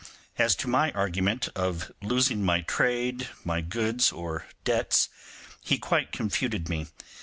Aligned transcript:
As 0.39 0.55
to 0.55 0.67
my 0.67 0.91
argument 0.93 1.47
of 1.55 1.91
losing 2.01 2.43
my 2.43 2.61
trade, 2.61 3.29
my 3.43 3.61
goods, 3.61 4.11
or 4.11 4.47
debts, 4.63 5.09
he 5.63 5.77
quite 5.77 6.11
confuted 6.11 6.67
me. 6.69 6.87